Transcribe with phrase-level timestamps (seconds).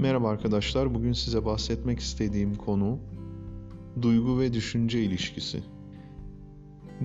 [0.00, 0.94] Merhaba arkadaşlar.
[0.94, 2.98] Bugün size bahsetmek istediğim konu
[4.02, 5.62] duygu ve düşünce ilişkisi.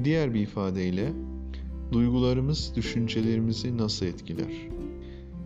[0.04, 1.14] Diğer bir ifadeyle
[1.92, 4.70] duygularımız düşüncelerimizi nasıl etkiler?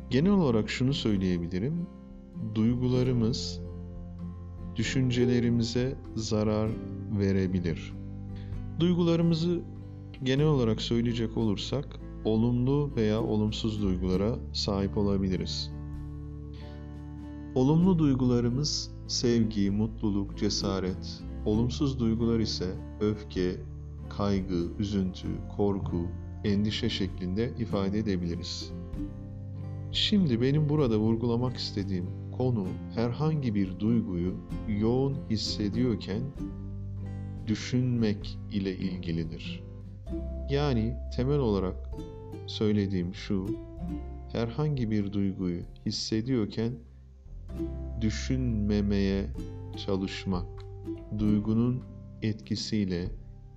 [0.09, 1.87] Genel olarak şunu söyleyebilirim.
[2.55, 3.61] Duygularımız
[4.75, 6.69] düşüncelerimize zarar
[7.19, 7.93] verebilir.
[8.79, 9.61] Duygularımızı
[10.23, 15.78] genel olarak söyleyecek olursak olumlu veya olumsuz duygulara sahip olabiliriz.
[17.55, 21.23] Olumlu duygularımız sevgi, mutluluk, cesaret.
[21.45, 22.65] Olumsuz duygular ise
[23.01, 23.55] öfke,
[24.09, 25.27] kaygı, üzüntü,
[25.57, 26.07] korku,
[26.43, 28.71] endişe şeklinde ifade edebiliriz.
[29.91, 32.05] Şimdi benim burada vurgulamak istediğim
[32.37, 34.35] konu herhangi bir duyguyu
[34.67, 36.21] yoğun hissediyorken
[37.47, 39.63] düşünmek ile ilgilidir.
[40.49, 41.75] Yani temel olarak
[42.47, 43.45] söylediğim şu,
[44.31, 46.71] herhangi bir duyguyu hissediyorken
[48.01, 49.25] düşünmemeye
[49.85, 50.45] çalışmak,
[51.17, 51.83] duygunun
[52.21, 53.05] etkisiyle,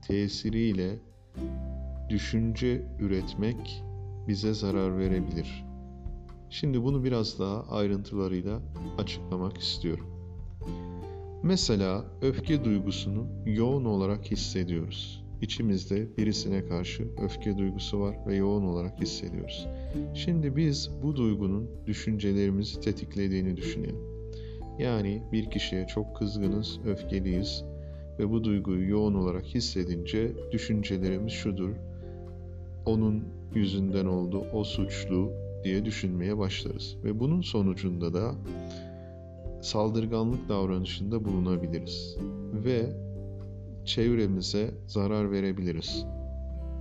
[0.07, 0.99] tesiriyle
[2.09, 3.85] düşünce üretmek
[4.29, 5.65] bize zarar verebilir.
[6.51, 8.61] Şimdi bunu biraz daha ayrıntılarıyla
[8.99, 10.07] açıklamak istiyorum.
[11.43, 15.22] Mesela öfke duygusunu yoğun olarak hissediyoruz.
[15.43, 19.67] İçimizde birisine karşı öfke duygusu var ve yoğun olarak hissediyoruz.
[20.15, 23.97] Şimdi biz bu duygunun düşüncelerimizi tetiklediğini düşünelim.
[24.79, 27.65] Yani bir kişiye çok kızgınız, öfkeliyiz
[28.19, 31.71] ve bu duyguyu yoğun olarak hissedince düşüncelerimiz şudur.
[32.87, 35.33] Onun yüzünden oldu, o suçlu
[35.65, 36.97] diye düşünmeye başlarız.
[37.05, 38.35] Ve bunun sonucunda da
[39.63, 42.17] saldırganlık davranışında bulunabiliriz.
[42.65, 43.12] Ve
[43.85, 46.07] çevremize zarar verebiliriz.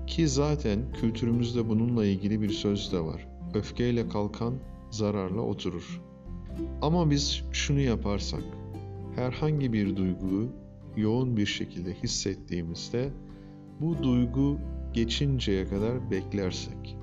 [0.07, 3.27] Ki zaten kültürümüzde bununla ilgili bir söz de var.
[3.53, 4.53] Öfkeyle kalkan
[4.89, 6.01] zararla oturur.
[6.81, 8.43] Ama biz şunu yaparsak,
[9.15, 10.49] herhangi bir duyguyu
[10.97, 13.09] yoğun bir şekilde hissettiğimizde
[13.79, 14.57] bu duygu
[14.93, 16.97] geçinceye kadar beklersek.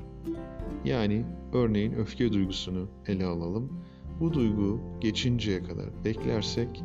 [0.85, 3.73] Yani örneğin öfke duygusunu ele alalım.
[4.21, 6.83] Bu duygu geçinceye kadar beklersek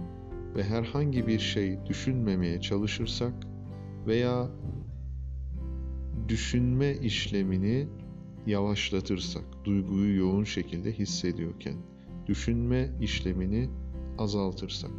[0.56, 3.34] ve herhangi bir şey düşünmemeye çalışırsak
[4.08, 4.52] veya
[6.28, 7.88] düşünme işlemini
[8.48, 11.76] yavaşlatırsak, duyguyu yoğun şekilde hissediyorken,
[12.28, 13.70] düşünme işlemini
[14.18, 14.92] azaltırsak.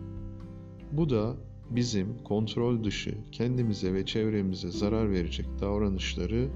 [0.92, 1.36] Bu da
[1.70, 6.48] bizim kontrol dışı kendimize ve çevremize zarar verecek davranışları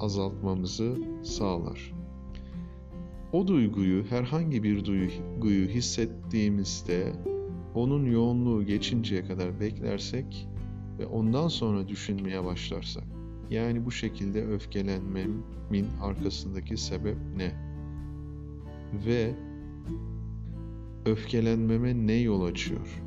[0.00, 1.92] azaltmamızı sağlar.
[3.32, 7.12] O duyguyu, herhangi bir duyguyu hissettiğimizde
[7.74, 10.48] onun yoğunluğu geçinceye kadar beklersek
[10.98, 13.04] ve ondan sonra düşünmeye başlarsak,
[13.50, 17.52] yani bu şekilde öfkelenmemin arkasındaki sebep ne?
[19.06, 19.34] Ve
[21.06, 23.02] öfkelenmeme ne yol açıyor?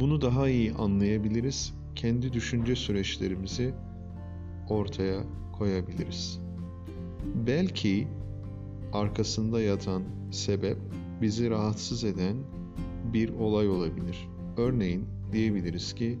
[0.00, 1.74] Bunu daha iyi anlayabiliriz.
[1.94, 3.74] Kendi düşünce süreçlerimizi
[4.68, 5.20] ortaya
[5.52, 6.40] koyabiliriz.
[7.46, 8.08] Belki
[8.92, 10.76] arkasında yatan sebep
[11.22, 12.36] bizi rahatsız eden
[13.12, 14.28] bir olay olabilir.
[14.56, 16.18] Örneğin diyebiliriz ki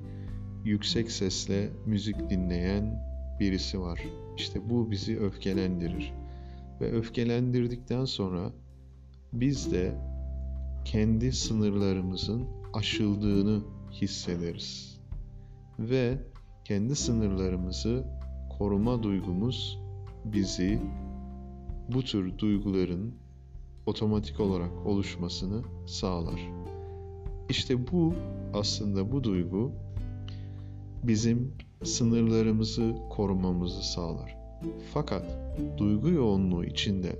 [0.64, 3.10] yüksek sesle müzik dinleyen
[3.40, 4.00] birisi var.
[4.36, 6.12] İşte bu bizi öfkelendirir.
[6.80, 8.52] Ve öfkelendirdikten sonra
[9.32, 9.94] biz de
[10.84, 13.60] kendi sınırlarımızın aşıldığını
[13.92, 15.00] hissederiz.
[15.78, 16.18] Ve
[16.64, 18.04] kendi sınırlarımızı
[18.58, 19.78] koruma duygumuz
[20.24, 20.80] bizi
[21.92, 23.14] bu tür duyguların
[23.86, 26.59] otomatik olarak oluşmasını sağlar.
[27.50, 28.14] İşte bu
[28.54, 29.72] aslında bu duygu
[31.02, 31.52] bizim
[31.84, 34.36] sınırlarımızı korumamızı sağlar.
[34.94, 35.24] Fakat
[35.78, 37.18] duygu yoğunluğu içinde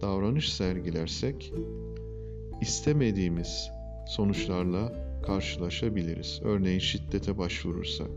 [0.00, 1.52] davranış sergilersek
[2.60, 3.70] istemediğimiz
[4.08, 4.92] sonuçlarla
[5.26, 6.40] karşılaşabiliriz.
[6.44, 8.10] Örneğin şiddete başvurursak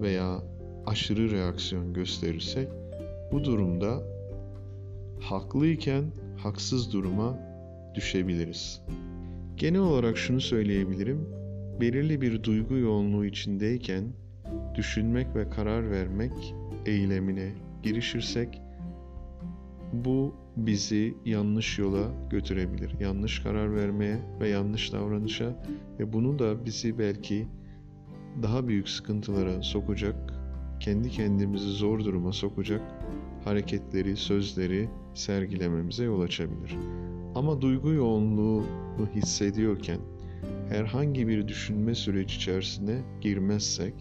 [0.00, 0.42] veya
[0.86, 2.68] aşırı reaksiyon gösterirsek
[3.32, 4.02] bu durumda
[5.20, 6.04] haklıyken
[6.36, 7.38] haksız duruma
[7.94, 8.80] düşebiliriz.
[9.56, 11.28] Genel olarak şunu söyleyebilirim.
[11.80, 14.04] Belirli bir duygu yoğunluğu içindeyken
[14.74, 16.54] düşünmek ve karar vermek
[16.86, 17.52] eylemine
[17.82, 18.62] girişirsek
[19.92, 23.00] bu bizi yanlış yola götürebilir.
[23.00, 25.64] Yanlış karar vermeye ve yanlış davranışa
[25.98, 27.46] ve bunu da bizi belki
[28.42, 30.34] daha büyük sıkıntılara sokacak,
[30.80, 32.82] kendi kendimizi zor duruma sokacak
[33.44, 36.76] hareketleri, sözleri sergilememize yol açabilir.
[37.34, 40.00] Ama duygu yoğunluğunu hissediyorken
[40.68, 43.94] herhangi bir düşünme süreci içerisine girmezsek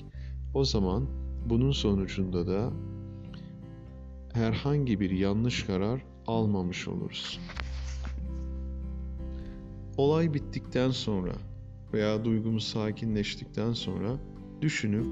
[0.54, 1.08] o zaman
[1.50, 2.72] bunun sonucunda da
[4.34, 7.40] herhangi bir yanlış karar almamış oluruz.
[9.98, 11.34] olay bittikten sonra
[11.94, 14.18] veya duygumuz sakinleştikten sonra
[14.62, 15.06] düşünüp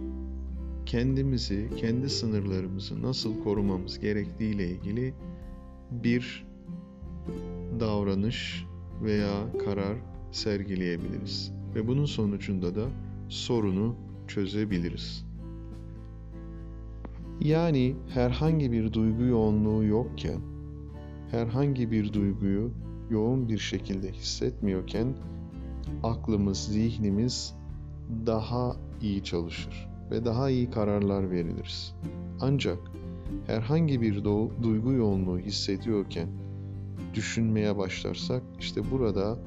[0.85, 5.13] kendimizi, kendi sınırlarımızı nasıl korumamız gerektiği ile ilgili
[5.91, 6.45] bir
[7.79, 8.65] davranış
[9.01, 9.97] veya karar
[10.31, 12.85] sergileyebiliriz ve bunun sonucunda da
[13.29, 13.95] sorunu
[14.27, 15.25] çözebiliriz.
[17.41, 20.39] Yani herhangi bir duygu yoğunluğu yokken,
[21.31, 22.71] herhangi bir duyguyu
[23.09, 25.13] yoğun bir şekilde hissetmiyorken
[26.03, 27.55] aklımız, zihnimiz
[28.25, 31.95] daha iyi çalışır ve daha iyi kararlar veriliriz.
[32.41, 32.79] Ancak
[33.47, 34.23] herhangi bir
[34.63, 36.27] duygu yoğunluğu hissediyorken
[37.13, 39.37] düşünmeye başlarsak işte burada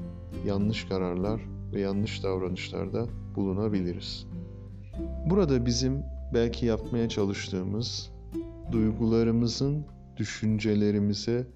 [0.45, 1.41] yanlış kararlar
[1.73, 4.27] ve yanlış davranışlarda bulunabiliriz.
[5.29, 6.03] Burada bizim
[6.33, 8.11] belki yapmaya çalıştığımız
[8.71, 9.85] duygularımızın
[10.17, 11.47] düşüncelerimize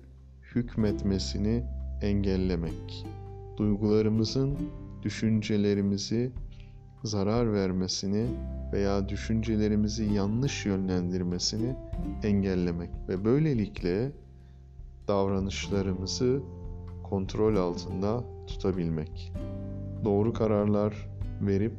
[0.56, 1.64] hükmetmesini
[2.02, 3.06] engellemek.
[3.58, 4.58] Duygularımızın
[5.04, 6.32] düşüncelerimizi
[7.04, 8.26] zarar vermesini
[8.74, 11.76] veya düşüncelerimizi yanlış yönlendirmesini
[12.24, 14.12] engellemek ve böylelikle
[15.10, 16.42] davranışlarımızı
[17.04, 19.34] kontrol altında tutabilmek.
[20.06, 21.10] Doğru kararlar
[21.42, 21.74] verip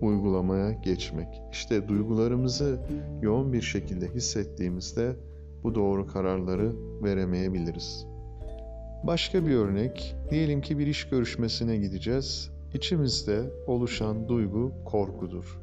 [0.00, 1.28] uygulamaya geçmek.
[1.52, 2.80] İşte duygularımızı
[3.22, 5.16] yoğun bir şekilde hissettiğimizde
[5.62, 6.72] bu doğru kararları
[7.02, 8.06] veremeyebiliriz.
[9.06, 12.50] Başka bir örnek, diyelim ki bir iş görüşmesine gideceğiz.
[12.74, 15.58] İçimizde oluşan duygu korkudur.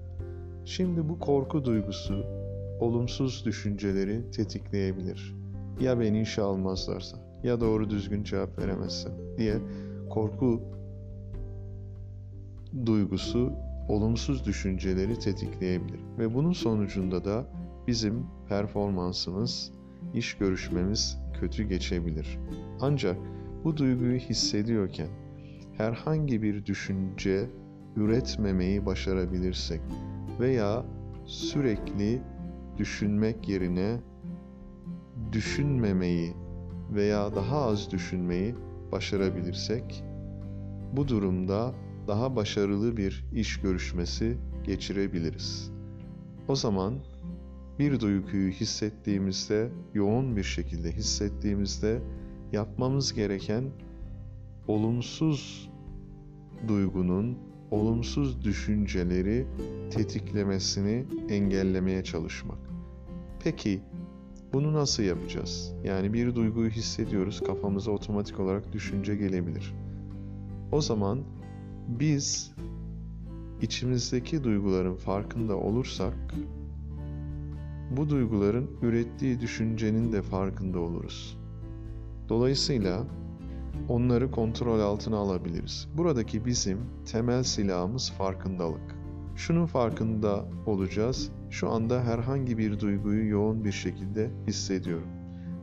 [0.66, 2.26] Şimdi bu korku duygusu
[2.80, 5.43] olumsuz düşünceleri tetikleyebilir.
[5.80, 9.58] Ya beni işe almazlarsa, ya doğru düzgün cevap veremezsem diye
[10.10, 10.62] korku
[12.86, 13.54] duygusu
[13.88, 17.46] olumsuz düşünceleri tetikleyebilir ve bunun sonucunda da
[17.88, 19.72] bizim performansımız,
[20.14, 22.40] iş görüşmemiz kötü geçebilir.
[22.82, 23.18] Ancak
[23.64, 25.08] bu duyguyu hissediyorken
[25.78, 27.50] herhangi bir düşünce
[27.96, 29.82] üretmemeyi başarabilirsek
[30.40, 30.86] veya
[31.26, 32.22] sürekli
[32.78, 34.00] düşünmek yerine
[35.32, 36.34] düşünmemeyi
[36.92, 38.56] veya daha az düşünmeyi
[38.92, 40.04] başarabilirsek
[40.94, 41.74] bu durumda
[42.08, 45.72] daha başarılı bir iş görüşmesi geçirebiliriz.
[46.48, 46.94] O zaman
[47.80, 52.02] bir duyguyu hissettiğimizde, yoğun bir şekilde hissettiğimizde
[52.52, 53.64] yapmamız gereken
[54.68, 55.70] olumsuz
[56.68, 57.38] duygunun,
[57.72, 59.46] olumsuz düşünceleri
[59.92, 62.60] tetiklemesini engellemeye çalışmak.
[63.44, 63.82] Peki
[64.54, 65.74] bunu nasıl yapacağız?
[65.84, 69.74] Yani bir duyguyu hissediyoruz, kafamıza otomatik olarak düşünce gelebilir.
[70.72, 71.20] O zaman
[71.88, 72.52] biz
[73.62, 76.14] içimizdeki duyguların farkında olursak
[77.98, 81.38] bu duyguların ürettiği düşüncenin de farkında oluruz.
[82.30, 83.04] Dolayısıyla
[83.90, 85.88] onları kontrol altına alabiliriz.
[85.98, 86.78] Buradaki bizim
[87.12, 89.03] temel silahımız farkındalık.
[89.36, 91.32] Şunun farkında olacağız.
[91.50, 95.08] Şu anda herhangi bir duyguyu yoğun bir şekilde hissediyorum.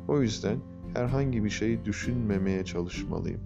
[0.09, 0.59] O yüzden
[0.95, 3.41] herhangi bir şey düşünmemeye çalışmalıyım.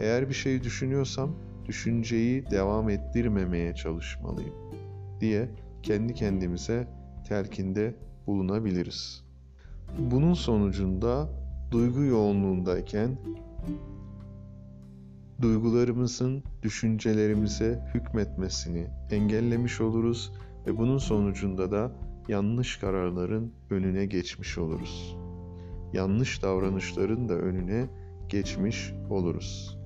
[0.00, 1.30] Eğer bir şey düşünüyorsam
[1.66, 4.54] düşünceyi devam ettirmemeye çalışmalıyım
[5.20, 5.48] diye
[5.82, 6.88] kendi kendimize
[7.28, 7.94] telkinde
[8.26, 9.24] bulunabiliriz.
[9.98, 11.28] Bunun sonucunda
[11.70, 13.16] duygu yoğunluğundayken
[15.42, 20.32] duygularımızın düşüncelerimize hükmetmesini engellemiş oluruz
[20.66, 21.92] ve bunun sonucunda da
[22.28, 25.16] yanlış kararların önüne geçmiş oluruz.
[25.92, 27.86] Yanlış davranışların da önüne
[28.28, 29.78] geçmiş oluruz.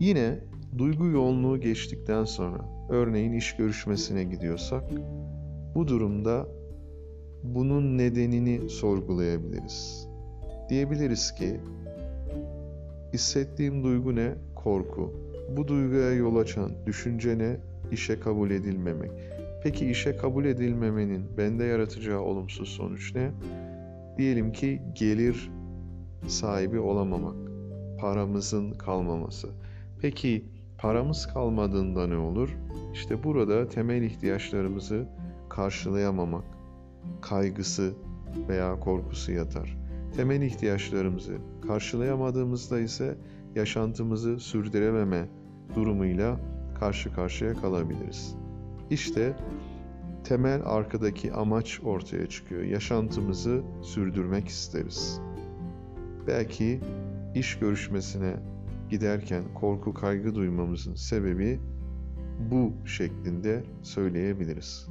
[0.00, 0.38] Yine
[0.78, 4.84] duygu yoğunluğu geçtikten sonra örneğin iş görüşmesine gidiyorsak
[5.74, 6.46] bu durumda
[7.42, 10.08] bunun nedenini sorgulayabiliriz.
[10.68, 11.60] Diyebiliriz ki
[13.12, 14.34] hissettiğim duygu ne?
[14.54, 15.12] Korku.
[15.56, 17.56] Bu duyguya yol açan düşünce ne?
[17.90, 19.10] İşe kabul edilmemek.
[19.62, 23.30] Peki işe kabul edilmemenin bende yaratacağı olumsuz sonuç ne?
[24.18, 25.50] Diyelim ki gelir
[26.26, 27.36] sahibi olamamak,
[28.00, 29.48] paramızın kalmaması.
[30.00, 30.44] Peki
[30.78, 32.56] paramız kalmadığında ne olur?
[32.92, 35.08] İşte burada temel ihtiyaçlarımızı
[35.48, 36.44] karşılayamamak,
[37.20, 37.92] kaygısı
[38.48, 39.81] veya korkusu yatar.
[40.16, 43.18] Temel ihtiyaçlarımızı karşılayamadığımızda ise
[43.54, 45.28] yaşantımızı sürdürememe
[45.74, 46.40] durumuyla
[46.80, 48.36] karşı karşıya kalabiliriz.
[48.90, 49.36] İşte
[50.24, 52.62] temel arkadaki amaç ortaya çıkıyor.
[52.62, 55.20] Yaşantımızı sürdürmek isteriz.
[56.26, 56.80] Belki
[57.34, 58.36] iş görüşmesine
[58.90, 61.60] giderken korku kaygı duymamızın sebebi
[62.50, 64.88] bu şeklinde söyleyebiliriz.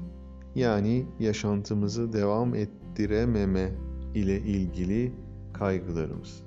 [0.55, 3.71] Yani yaşantımızı devam ettirememe
[4.15, 5.11] ile ilgili
[5.53, 6.43] kaygılarımız.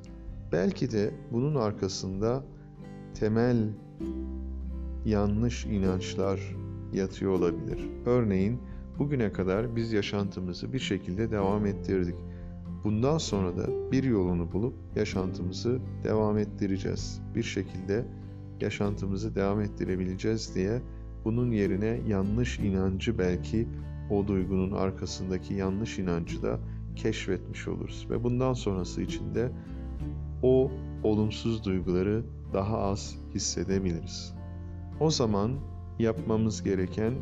[0.52, 2.44] Belki de bunun arkasında
[3.14, 3.68] temel
[5.04, 6.40] yanlış inançlar
[6.92, 7.90] yatıyor olabilir.
[8.06, 8.58] Örneğin
[8.98, 12.14] bugüne kadar biz yaşantımızı bir şekilde devam ettirdik.
[12.84, 17.20] Bundan sonra da bir yolunu bulup yaşantımızı devam ettireceğiz.
[17.34, 18.04] Bir şekilde
[18.60, 20.82] yaşantımızı devam ettirebileceğiz diye
[21.24, 23.68] bunun yerine yanlış inancı belki
[24.10, 26.58] o duygunun arkasındaki yanlış inancı da
[26.96, 29.52] keşfetmiş oluruz ve bundan sonrası için de
[30.42, 30.70] o
[31.02, 34.34] olumsuz duyguları daha az hissedebiliriz.
[35.00, 35.52] O zaman
[35.98, 37.14] yapmamız gereken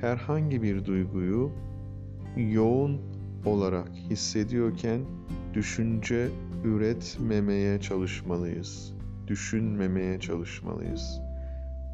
[0.00, 1.50] herhangi bir duyguyu
[2.36, 3.00] yoğun
[3.44, 5.00] olarak hissediyorken
[5.54, 6.28] düşünce
[6.64, 8.94] üretmemeye çalışmalıyız.
[9.26, 11.20] Düşünmemeye çalışmalıyız.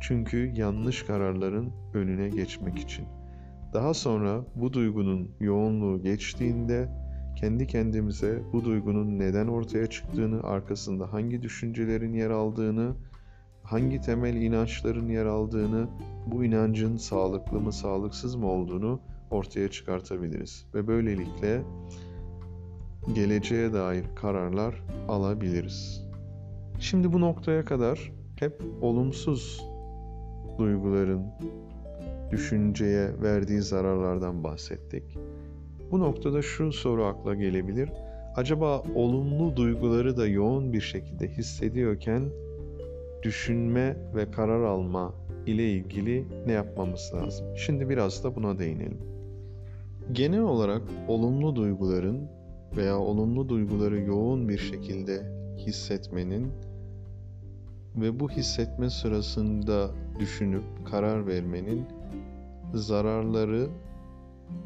[0.01, 3.05] Çünkü yanlış kararların önüne geçmek için.
[3.73, 6.89] Daha sonra bu duygunun yoğunluğu geçtiğinde
[7.43, 12.95] kendi kendimize bu duygunun neden ortaya çıktığını, arkasında hangi düşüncelerin yer aldığını,
[13.63, 15.89] hangi temel inançların yer aldığını,
[16.27, 21.63] bu inancın sağlıklı mı, sağlıksız mı olduğunu ortaya çıkartabiliriz ve böylelikle
[23.15, 26.07] geleceğe dair kararlar alabiliriz.
[26.81, 29.65] Şimdi bu noktaya kadar hep olumsuz
[30.59, 31.27] duyguların
[32.31, 35.19] düşünceye verdiği zararlardan bahsettik.
[35.93, 37.91] Bu noktada şu soru akla gelebilir.
[38.37, 42.23] Acaba olumlu duyguları da yoğun bir şekilde hissediyorken
[43.23, 45.15] düşünme ve karar alma
[45.47, 47.47] ile ilgili ne yapmamız lazım?
[47.57, 48.99] Şimdi biraz da buna değinelim.
[50.13, 52.29] Genel olarak olumlu duyguların
[52.77, 55.23] veya olumlu duyguları yoğun bir şekilde
[55.57, 56.53] hissetmenin
[57.97, 61.85] ve bu hissetme sırasında düşünüp karar vermenin
[62.75, 63.69] zararları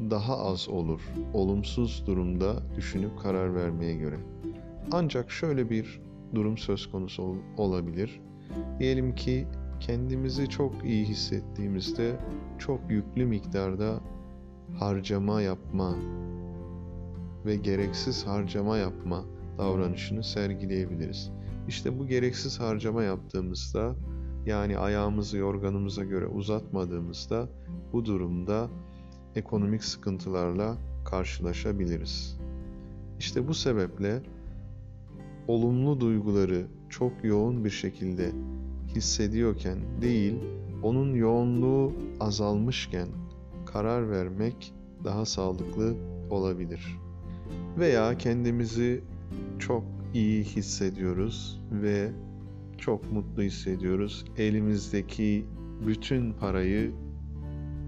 [0.09, 1.01] daha az olur
[1.33, 4.17] olumsuz durumda düşünüp karar vermeye göre.
[4.91, 6.01] Ancak şöyle bir
[6.35, 8.21] durum söz konusu ol- olabilir.
[8.79, 9.47] Diyelim ki
[9.79, 12.19] kendimizi çok iyi hissettiğimizde
[12.59, 13.99] çok yüklü miktarda
[14.79, 15.95] harcama yapma
[17.45, 19.23] ve gereksiz harcama yapma
[19.57, 21.31] davranışını sergileyebiliriz.
[21.67, 23.95] İşte bu gereksiz harcama yaptığımızda
[24.45, 27.49] yani ayağımızı yorganımıza göre uzatmadığımızda
[27.93, 28.69] bu durumda
[29.37, 32.37] ekonomik sıkıntılarla karşılaşabiliriz.
[33.19, 34.21] İşte bu sebeple
[35.47, 38.31] olumlu duyguları çok yoğun bir şekilde
[38.95, 40.35] hissediyorken değil,
[40.83, 43.07] onun yoğunluğu azalmışken
[43.65, 45.95] karar vermek daha sağlıklı
[46.29, 46.97] olabilir.
[47.79, 49.01] Veya kendimizi
[49.59, 52.11] çok iyi hissediyoruz ve
[52.77, 54.25] çok mutlu hissediyoruz.
[54.37, 55.45] Elimizdeki
[55.87, 56.91] bütün parayı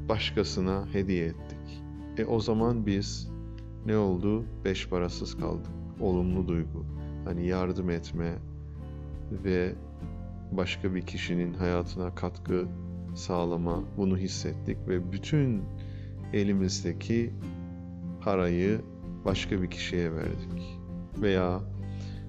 [0.10, 1.84] başkasına hediye ettik.
[2.18, 3.32] E o zaman biz
[3.86, 4.46] ne oldu?
[4.66, 5.72] Beş parasız kaldık.
[6.00, 6.86] Olumlu duygu.
[7.26, 8.34] Hani yardım etme
[9.32, 9.76] ve
[10.52, 12.68] başka bir kişinin hayatına katkı
[13.16, 15.62] sağlama bunu hissettik ve bütün
[16.34, 17.34] elimizdeki
[18.22, 18.82] parayı
[19.26, 20.80] başka bir kişiye verdik.
[21.22, 21.60] Veya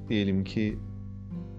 [0.09, 0.79] diyelim ki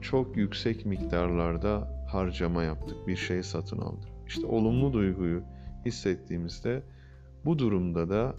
[0.02, 4.10] çok yüksek miktarlarda harcama yaptık, bir şey satın aldık.
[4.28, 5.44] İşte olumlu duyguyu
[5.86, 6.84] hissettiğimizde
[7.46, 8.36] bu durumda da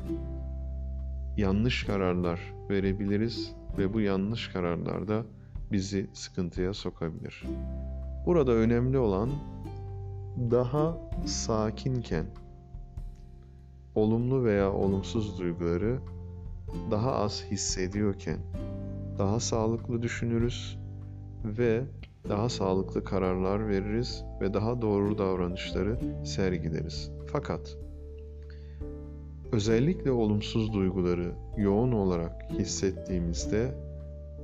[1.37, 5.25] yanlış kararlar verebiliriz ve bu yanlış kararlar da
[5.73, 7.45] bizi sıkıntıya sokabilir.
[8.27, 9.31] Burada önemli olan
[10.51, 12.27] daha sakinken
[13.95, 15.99] olumlu veya olumsuz duyguları
[16.91, 18.39] daha az hissediyorken
[19.19, 20.79] daha sağlıklı düşünürüz
[21.45, 21.85] ve
[22.29, 27.11] daha sağlıklı kararlar veririz ve daha doğru davranışları sergileriz.
[27.33, 27.77] Fakat
[29.53, 33.75] özellikle olumsuz duyguları yoğun olarak hissettiğimizde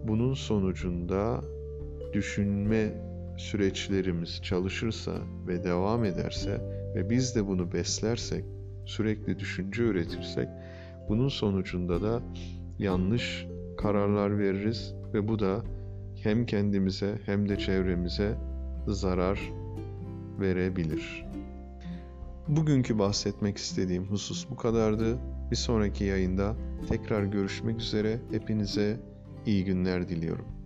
[0.04, 1.40] bunun sonucunda
[2.12, 2.92] düşünme
[3.36, 5.12] süreçlerimiz çalışırsa
[5.46, 6.60] ve devam ederse
[6.94, 8.44] ve biz de bunu beslersek,
[8.84, 10.48] sürekli düşünce üretirsek
[11.08, 12.22] bunun sonucunda da
[12.78, 15.62] yanlış kararlar veririz ve bu da
[16.22, 18.38] hem kendimize hem de çevremize
[18.86, 19.40] zarar
[20.40, 21.26] verebilir.
[22.48, 25.18] Bugünkü bahsetmek istediğim husus bu kadardı.
[25.50, 26.56] Bir sonraki yayında
[26.88, 28.20] tekrar görüşmek üzere.
[28.30, 29.00] Hepinize
[29.46, 30.57] iyi günler diliyorum.